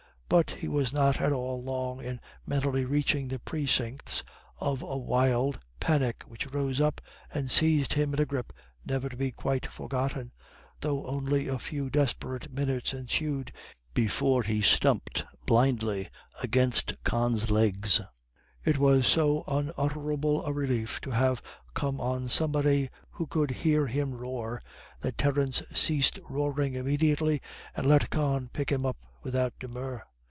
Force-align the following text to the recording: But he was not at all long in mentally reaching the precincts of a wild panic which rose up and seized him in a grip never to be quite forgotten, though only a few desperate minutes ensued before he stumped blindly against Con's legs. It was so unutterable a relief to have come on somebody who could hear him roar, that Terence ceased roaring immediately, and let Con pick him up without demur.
But 0.31 0.51
he 0.51 0.69
was 0.69 0.93
not 0.93 1.19
at 1.19 1.33
all 1.33 1.61
long 1.61 2.01
in 2.01 2.21
mentally 2.47 2.85
reaching 2.85 3.27
the 3.27 3.37
precincts 3.39 4.23
of 4.61 4.81
a 4.81 4.95
wild 4.95 5.59
panic 5.81 6.23
which 6.25 6.47
rose 6.47 6.79
up 6.79 7.01
and 7.33 7.51
seized 7.51 7.91
him 7.95 8.13
in 8.13 8.21
a 8.21 8.25
grip 8.25 8.53
never 8.85 9.09
to 9.09 9.17
be 9.17 9.31
quite 9.33 9.65
forgotten, 9.65 10.31
though 10.79 11.05
only 11.05 11.49
a 11.49 11.59
few 11.59 11.89
desperate 11.89 12.49
minutes 12.49 12.93
ensued 12.93 13.51
before 13.93 14.43
he 14.43 14.61
stumped 14.61 15.25
blindly 15.45 16.07
against 16.41 16.95
Con's 17.03 17.51
legs. 17.51 17.99
It 18.63 18.77
was 18.77 19.05
so 19.07 19.43
unutterable 19.49 20.45
a 20.45 20.53
relief 20.53 21.01
to 21.01 21.11
have 21.11 21.41
come 21.73 21.99
on 21.99 22.29
somebody 22.29 22.89
who 23.09 23.27
could 23.27 23.51
hear 23.51 23.85
him 23.87 24.13
roar, 24.13 24.61
that 25.01 25.17
Terence 25.17 25.61
ceased 25.73 26.19
roaring 26.29 26.75
immediately, 26.75 27.41
and 27.75 27.85
let 27.85 28.09
Con 28.09 28.49
pick 28.53 28.71
him 28.71 28.85
up 28.85 28.95
without 29.23 29.51
demur. 29.59 30.01